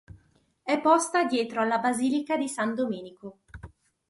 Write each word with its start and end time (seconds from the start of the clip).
É 0.73 0.75
posta 0.87 1.27
dietro 1.33 1.57
alla 1.61 1.77
Basilica 1.85 2.35
di 2.35 2.49
San 2.57 2.73
Domenico. 2.73 3.27